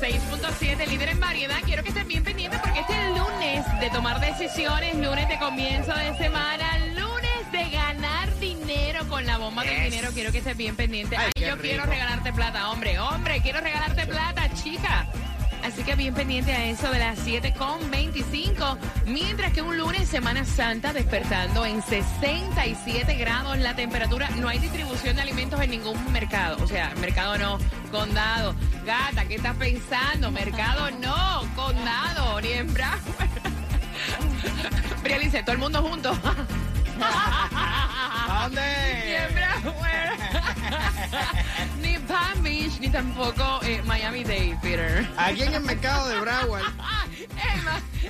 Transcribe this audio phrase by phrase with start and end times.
[0.00, 1.56] 106.7, líder en variedad.
[1.64, 5.38] Quiero que estén bien pendientes porque este es el lunes de tomar decisiones, lunes de
[5.38, 10.10] comienzo de semana, lunes de ganar dinero con la bomba del dinero.
[10.12, 11.16] Quiero que estés bien pendiente.
[11.16, 15.06] Ay, yo quiero regalarte plata, hombre, hombre, quiero regalarte plata, chica.
[15.66, 18.78] Así que bien pendiente a eso de las 7.25.
[19.06, 24.30] Mientras que un lunes, Semana Santa, despertando en 67 grados la temperatura.
[24.36, 26.56] No hay distribución de alimentos en ningún mercado.
[26.62, 27.58] O sea, mercado no,
[27.90, 28.54] condado.
[28.84, 30.30] Gata, ¿qué estás pensando?
[30.30, 32.68] Mercado no, condado, ni en
[35.18, 36.16] dice, todo el mundo junto.
[37.02, 39.28] ¿A Ni dónde?
[39.64, 40.10] en.
[42.06, 45.06] Palm Beach, ni tampoco eh, Miami-Dade, Peter.
[45.16, 46.64] Aquí en el mercado de Broward.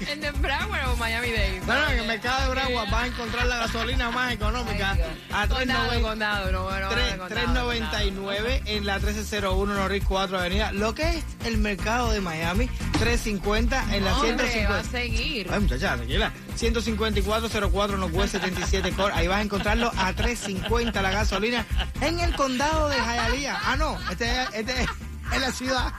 [0.09, 1.61] ¿En el Broward o Miami-Dade?
[1.65, 4.97] Bueno, en el mercado de Broward vas a encontrar la gasolina más económica
[5.33, 10.39] a Condado, 3.90 condado, no, no, tres- no, condado, 3.99 en la 1301 Norris 4
[10.39, 10.73] Avenida.
[10.73, 12.69] Lo que es el mercado de Miami,
[13.01, 14.31] 3.50 en la condado.
[14.31, 14.91] Hombre, va a 150.
[14.91, 15.49] seguir.
[15.51, 16.33] Ay, muchacha, tranquila.
[16.57, 19.15] 15404 Northwest 77 Core.
[19.15, 21.65] Ahí vas a encontrarlo a 3.50 la gasolina
[22.01, 23.59] en el condado de Hialeah.
[23.65, 24.89] Ah, no, este, es- este es
[25.33, 25.93] en la ciudad.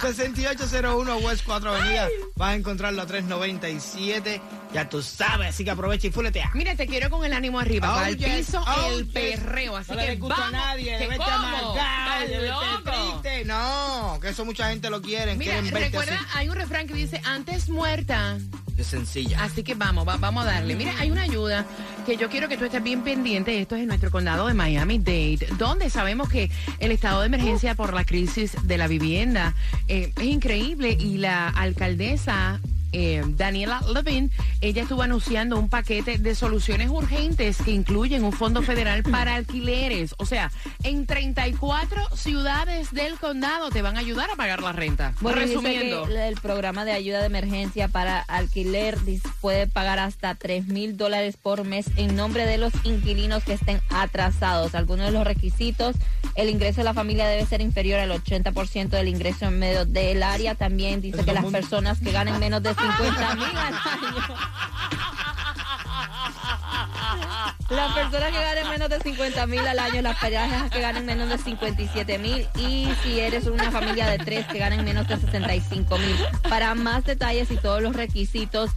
[0.00, 2.08] 6801 West 4 Avenida.
[2.36, 4.40] Vas a encontrarlo a 3.97.
[4.72, 6.50] Ya tú sabes, así que aprovecha y fuletea.
[6.54, 9.12] Mira, te quiero con el ánimo arriba, Oh, para el piso oh, el yes.
[9.12, 10.54] perreo, así no que le gusta vamos.
[10.54, 13.19] a nadie, de ¿Estás verte loco?
[13.44, 15.34] No, que eso mucha gente lo quiere.
[15.36, 16.24] Mira, recuerda, así.
[16.34, 18.38] hay un refrán que dice, antes muerta.
[18.76, 19.42] Es sencilla.
[19.44, 20.74] Así que vamos, va- vamos a darle.
[20.74, 21.66] Mira, hay una ayuda
[22.06, 23.60] que yo quiero que tú estés bien pendiente.
[23.60, 27.92] Esto es en nuestro condado de Miami-Dade, donde sabemos que el estado de emergencia por
[27.92, 29.54] la crisis de la vivienda
[29.88, 32.60] eh, es increíble y la alcaldesa...
[32.92, 34.30] eh, Daniela Levin,
[34.60, 40.14] ella estuvo anunciando un paquete de soluciones urgentes que incluyen un fondo federal para alquileres.
[40.18, 40.50] O sea,
[40.82, 45.14] en 34 ciudades del condado te van a ayudar a pagar la renta.
[45.20, 46.06] Bueno, Resumiendo.
[46.06, 48.98] el programa de ayuda de emergencia para alquiler
[49.40, 53.80] puede pagar hasta 3 mil dólares por mes en nombre de los inquilinos que estén
[53.90, 54.74] atrasados.
[54.74, 55.96] Algunos de los requisitos,
[56.34, 60.22] el ingreso de la familia debe ser inferior al 80% del ingreso en medio del
[60.22, 60.54] área.
[60.54, 64.36] También dice que las personas que ganen menos de 50 mil al año.
[67.70, 71.28] Las personas que ganen menos de 50 mil al año, las parejas que ganen menos
[71.28, 75.98] de 57 mil y si eres una familia de tres que ganen menos de 65
[75.98, 76.16] mil.
[76.48, 78.70] Para más detalles y todos los requisitos,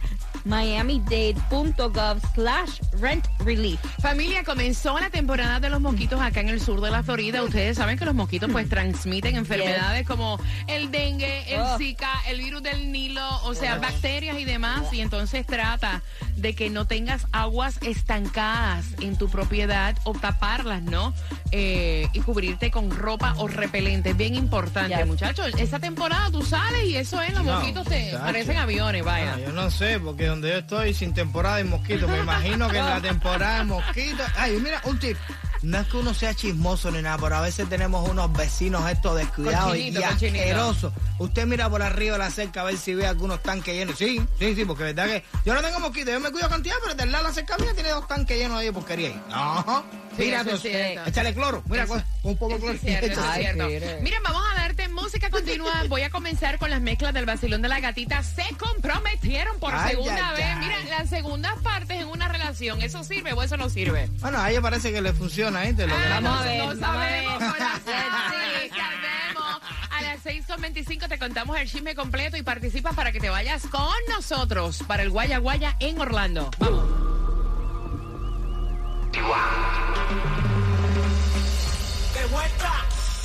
[0.44, 3.80] miamidade.gov slash rent relief.
[4.00, 7.42] Familia, comenzó la temporada de los mosquitos acá en el sur de la Florida.
[7.42, 11.78] Ustedes saben que los mosquitos pues transmiten enfermedades como el dengue, el Oh.
[11.78, 14.92] zika, el virus del Nilo, o sea, bacterias y demás.
[14.92, 16.02] Y entonces trata
[16.36, 21.14] de que no tengas aguas estancadas en tu propiedad o taparlas, ¿no?
[21.50, 24.10] Eh, y cubrirte con ropa o repelente.
[24.10, 25.52] Es bien importante, muchachos.
[25.58, 28.24] Esa temporada tú sales y eso es, los No, mosquitos te muchacho.
[28.24, 29.38] parecen aviones, vaya.
[29.38, 32.90] Yo no sé, porque donde yo estoy sin temporada de mosquitos, me imagino que en
[32.90, 34.26] la temporada de mosquitos.
[34.36, 35.16] Ay, mira, un tip.
[35.62, 39.16] No es que uno sea chismoso ni nada, pero a veces tenemos unos vecinos estos
[39.16, 40.38] descuidados y, Cochinito, y cochinito.
[40.42, 40.92] asquerosos.
[41.18, 43.96] Usted mira por arriba la cerca a ver si ve algunos tanques llenos.
[43.96, 46.94] Sí, sí, sí, porque verdad que yo no tengo mosquitos, yo me cuido cantidad, pero
[46.94, 49.22] del lado de la cerca mía tiene dos tanques llenos ahí de porquería ahí.
[49.30, 49.84] No,
[50.18, 52.74] Sí, mira, pues, échale cloro, mira, Eso- un poco de cloro.
[52.74, 53.66] es cierto, eso es Ay, cierto.
[53.66, 53.98] mire.
[54.02, 54.53] Mira, vamos a
[55.04, 55.84] música continua.
[55.88, 58.22] Voy a comenzar con las mezclas del vacilón de la gatita.
[58.22, 60.46] Se comprometieron por Ay, segunda ay, vez.
[60.46, 60.56] ay.
[60.60, 62.80] Mira, las segundas partes en una relación.
[62.82, 64.08] ¿Eso sirve o eso no sirve?
[64.20, 65.74] Bueno, a ella parece que le funciona, ¿eh?
[65.74, 67.50] De lo Ah, Vamos a ver, No vamos a sabemos, ver.
[67.50, 67.94] corazón.
[69.90, 73.86] A las 6.25 te contamos el chisme completo y participas para que te vayas con
[74.08, 76.50] nosotros para el Guaya Guaya en Orlando.
[76.58, 76.84] Vamos.
[82.14, 82.72] De vuelta,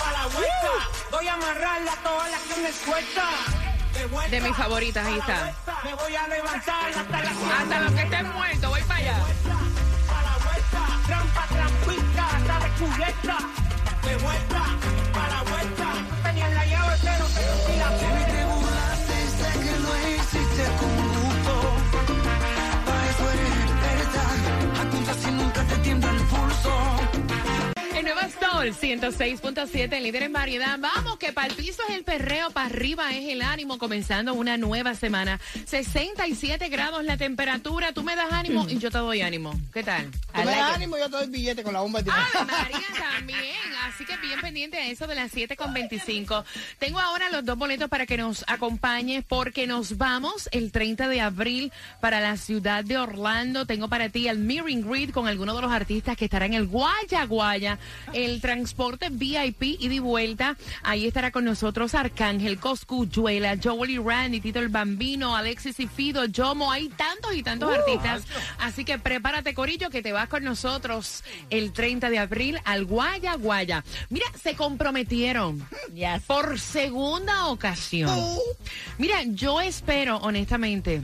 [0.05, 0.98] a la vuelta.
[1.11, 3.29] Voy a amarrarla toda la que me suelta.
[3.93, 5.39] De, vuelta, De mis favoritas, ahí está.
[5.39, 5.81] vuelta.
[5.83, 7.29] Me voy a levantar hasta la
[7.59, 9.17] Hasta los que estén muertos, voy para allá.
[11.07, 13.58] Trampa, trampita, hasta de
[28.69, 30.77] Sol 106.7, líder en variedad.
[30.79, 34.57] Vamos, que para el piso es el perreo, para arriba es el ánimo, comenzando una
[34.57, 35.39] nueva semana.
[35.65, 39.59] 67 grados la temperatura, tú me das ánimo y yo te doy ánimo.
[39.73, 40.11] ¿Qué tal?
[40.11, 42.79] Tú me das ánimo y yo te doy billete con la bomba de ¡Ave María
[43.15, 43.39] también!
[43.87, 46.43] Así que bien pendiente a eso de las 7.25.
[46.77, 51.21] Tengo ahora los dos boletos para que nos acompañes porque nos vamos el 30 de
[51.21, 51.71] abril
[52.01, 53.65] para la ciudad de Orlando.
[53.65, 56.67] Tengo para ti el Mirroring Grid con algunos de los artistas que estarán en el
[56.67, 57.79] Guaya Guaya,
[58.13, 60.57] el transporte VIP y de vuelta.
[60.83, 66.25] Ahí estará con nosotros Arcángel, Coscuyuela, Joel y Randy, Tito el Bambino, Alexis y Fido,
[66.25, 66.69] Yomo.
[66.71, 68.23] Hay tantos y tantos artistas.
[68.59, 73.35] Así que prepárate, Corillo, que te vas con nosotros el 30 de abril al Guaya
[73.35, 73.85] Guaya.
[74.09, 76.23] Mira, se comprometieron Yes.
[76.27, 78.19] por segunda ocasión.
[78.97, 81.01] Mira, yo espero, honestamente.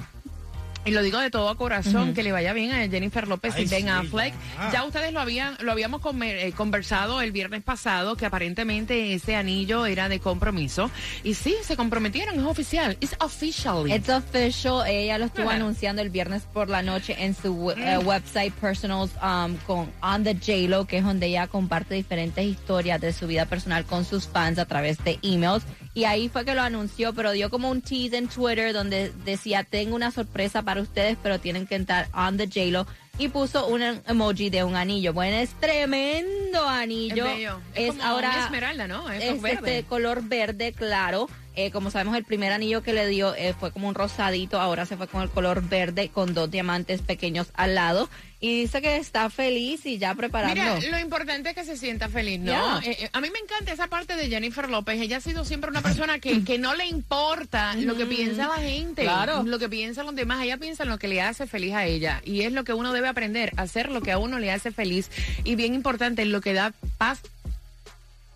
[0.86, 3.84] Y lo digo de todo corazón, que le vaya bien a Jennifer López y Ben
[3.84, 4.34] sí, Affleck.
[4.58, 4.72] ya.
[4.72, 9.86] Ya ustedes lo habían, lo habíamos eh, conversado el viernes pasado, que aparentemente ese anillo
[9.86, 10.92] era de compromiso.
[11.24, 12.98] Y sí, se comprometieron, es oficial.
[13.00, 13.90] It's official.
[13.90, 14.86] It's official.
[14.88, 19.56] Ella lo estuvo anunciando el viernes por la noche en su eh, website Personals um,
[19.66, 23.86] con On the JLo, que es donde ella comparte diferentes historias de su vida personal
[23.86, 25.64] con sus fans a través de emails.
[25.96, 29.64] Y ahí fue que lo anunció, pero dio como un tease en Twitter donde decía,
[29.64, 32.86] tengo una sorpresa para ustedes, pero tienen que entrar on the JLo.
[33.18, 35.14] Y puso un emoji de un anillo.
[35.14, 37.26] Bueno, es tremendo anillo.
[37.26, 37.62] Es bello.
[37.74, 39.10] Es como ahora una esmeralda, ¿no?
[39.10, 39.78] Eso es es verde.
[39.78, 41.30] este color verde claro.
[41.56, 44.86] Eh, como sabemos, el primer anillo que le dio eh, fue como un rosadito, ahora
[44.86, 48.10] se fue con el color verde con dos diamantes pequeños al lado.
[48.42, 50.54] Y dice que está feliz y ya preparando.
[50.54, 52.80] Mira, lo importante es que se sienta feliz, ¿no?
[52.82, 55.02] Eh, eh, a mí me encanta esa parte de Jennifer López.
[55.02, 58.58] Ella ha sido siempre una persona que, que no le importa lo que piensa la
[58.58, 59.42] gente, Claro.
[59.44, 60.44] lo que piensan los demás.
[60.44, 62.22] Ella piensa en lo que le hace feliz a ella.
[62.24, 65.10] Y es lo que uno debe aprender, hacer lo que a uno le hace feliz.
[65.44, 67.22] Y bien importante, lo que da paz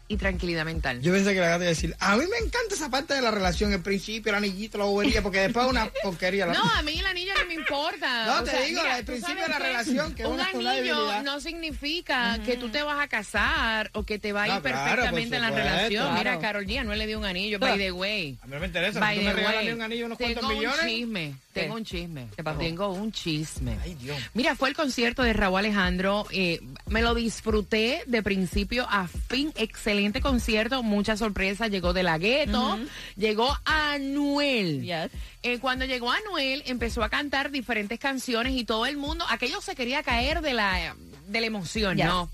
[0.10, 1.02] y tranquilidad mental.
[1.02, 3.30] Yo pensé que le iba a decir, a mí me encanta esa parte de la
[3.32, 6.48] relación, el principio, el anillito, la bobería, porque después es una porquería.
[6.48, 8.25] la- No, a mí el anillo me importa.
[8.28, 11.40] No, O te sea, digo, mira, al principio de la relación, que un anillo no
[11.42, 15.36] significa que tú te vas a casar o que te va a ir No, perfectamente
[15.36, 16.13] en la relación.
[16.13, 16.40] Mira.
[16.40, 18.38] Carol G no le dio un anillo, by the way.
[18.42, 20.80] A mí no me interesa, By tú me regalas un anillo unos cuantos tengo millones.
[20.84, 21.62] un chisme, ¿Qué?
[21.62, 22.28] tengo un chisme,
[22.60, 23.78] tengo un chisme.
[23.84, 24.18] Ay, Dios.
[24.34, 29.52] Mira, fue el concierto de Raúl Alejandro, eh, me lo disfruté de principio a fin,
[29.56, 32.80] excelente concierto, mucha sorpresa, llegó de la gueto,
[33.18, 34.81] llegó Anuel.
[34.84, 35.10] Yes.
[35.42, 39.76] Eh, cuando llegó Anuel, empezó a cantar diferentes canciones y todo el mundo, aquello se
[39.76, 40.96] quería caer de la,
[41.28, 42.06] de la emoción, Yes.
[42.06, 42.30] ¿no?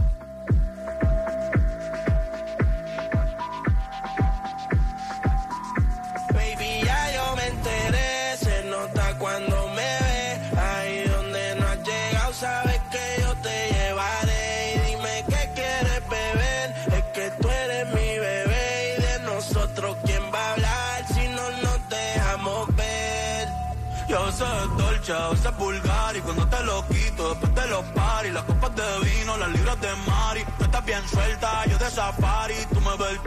[24.08, 27.54] Yo a veces es dolce, a veces es vulgar Y cuando te lo quito, después
[27.54, 30.44] de los paris Las copas de vino, las libras de mari.
[30.58, 32.54] Tú estás bien suelta, yo de safari.
[32.72, 33.20] Tú me ves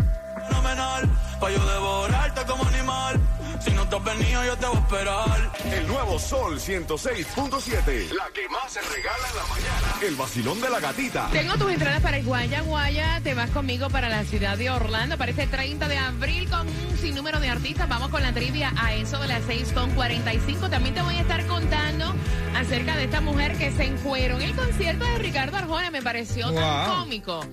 [0.48, 1.10] fenomenal
[1.40, 3.20] Pa' yo devorarte como animal
[3.60, 5.52] Si no te has venido, yo te voy a esperar.
[5.74, 8.12] El nuevo Sol 106.7.
[8.14, 9.96] La que más se regala en la mañana.
[10.02, 11.30] El vacilón de la gatita.
[11.32, 13.20] Tengo tus entradas para el Guaya Guaya.
[13.22, 16.98] Te vas conmigo para la ciudad de Orlando para este 30 de abril con un
[16.98, 17.90] sinnúmero de artistas.
[17.90, 20.70] Vamos con la trivia a eso de las 6.45.
[20.70, 22.14] También te voy a estar contando
[22.56, 25.92] acerca de esta mujer que se encueró en el concierto de Ricardo Arjona.
[25.92, 27.46] Me pareció tan cómico.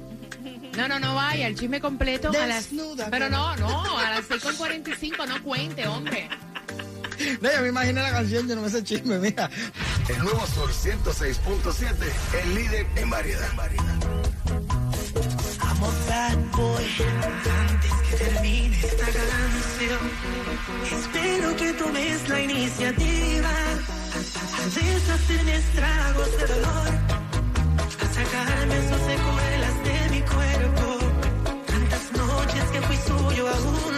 [0.76, 2.70] No, no, no vaya, el chisme completo a las...
[2.70, 6.28] Desnuda, Pero no, no, a las 6.45 no cuente, hombre.
[7.40, 9.48] No, yo me imaginé la canción, yo no me sé chisme, mira.
[10.08, 11.94] El nuevo Sol 106.7.
[12.42, 13.48] El líder en variedad.
[15.60, 16.84] Amo bad boy.
[17.68, 20.10] Antes que termine esta canción,
[20.92, 26.88] espero que tomes la iniciativa a deshacerme estragos de dolor,
[27.98, 29.35] a sacarme sus secuelas
[33.58, 33.95] Oh.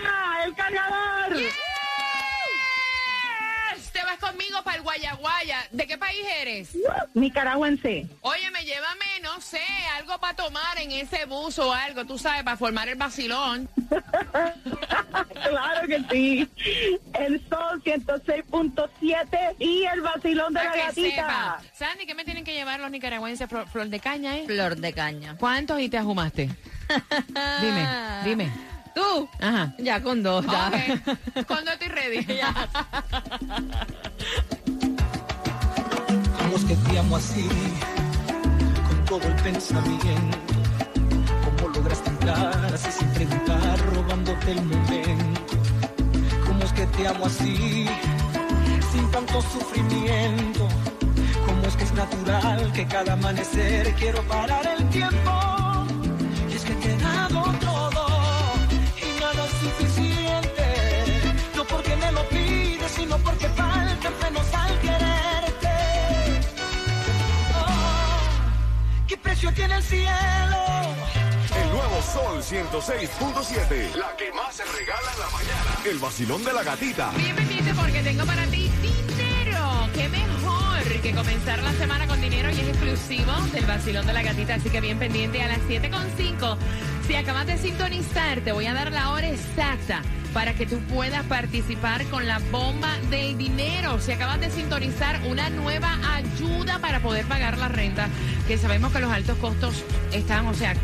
[0.43, 1.37] ¡El cargador!
[1.37, 1.53] Yes,
[3.95, 5.59] Te vas conmigo para el Guayaguaya.
[5.71, 6.77] ¿De qué país eres?
[7.13, 8.05] Nicaragüense.
[8.19, 9.61] Óyeme, llévame, no sé,
[9.95, 13.69] algo para tomar en ese bus o algo, tú sabes, para formar el vacilón.
[15.43, 16.49] claro que sí.
[17.13, 21.61] El sol 106.7 y el vacilón de Para la que sepa.
[21.73, 23.47] Sandy, ¿qué me tienen que llevar los nicaragüenses?
[23.47, 24.43] Flor, flor de caña, ¿eh?
[24.45, 25.37] Flor de caña.
[25.39, 26.49] ¿Cuántos y te ajumaste?
[27.61, 27.87] Dime,
[28.25, 28.74] dime.
[28.95, 29.29] Tú.
[29.41, 29.73] Ajá.
[29.77, 30.67] Ya con dos, ya.
[30.69, 32.25] Ok, cuando estoy ready.
[36.37, 37.49] ¿Cómo es que te amo así?
[38.87, 40.37] Con todo el pensamiento.
[41.43, 45.57] ¿Cómo lograste entrar así sin preguntar, robándote el momento?
[46.45, 47.87] ¿Cómo es que te amo así?
[48.91, 50.69] Sin tanto sufrimiento.
[51.45, 55.64] ¿Cómo es que es natural que cada amanecer quiero parar el tiempo?
[69.55, 70.57] Tiene el cielo?
[71.55, 73.95] El nuevo Sol 106.7.
[73.95, 75.79] La que más se regala en la mañana.
[75.89, 77.11] El vacilón de la gatita.
[77.15, 79.89] Bien pendiente porque tengo para ti dinero.
[79.93, 84.23] Qué mejor que comenzar la semana con dinero y es exclusivo del vacilón de la
[84.23, 84.55] gatita.
[84.55, 86.57] Así que bien pendiente a las 7.5.
[87.07, 90.01] Si acabas de sintonizar, te voy a dar la hora exacta
[90.35, 94.01] para que tú puedas participar con la bomba del dinero.
[94.01, 98.09] Si acabas de sintonizar una nueva ayuda para poder pagar la renta,
[98.45, 100.75] que sabemos que los altos costos están, o sea,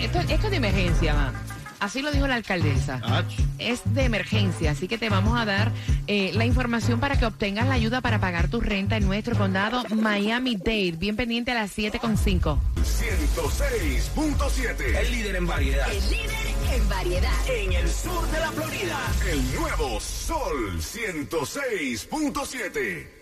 [0.00, 1.34] esto, esto es de emergencia, ma.
[1.78, 3.02] Así lo dijo la alcaldesa.
[3.58, 5.72] Es de emergencia, así que te vamos a dar
[6.06, 9.84] eh, la información para que obtengas la ayuda para pagar tu renta en nuestro condado
[9.90, 10.92] Miami-Dade.
[10.92, 12.58] Bien pendiente a las 7.5.
[12.82, 14.96] 106.7.
[14.96, 15.86] El líder en variedad.
[15.90, 17.48] El líder en variedad.
[17.48, 18.98] En el sur de la Florida.
[19.28, 23.19] El nuevo Sol 106.7.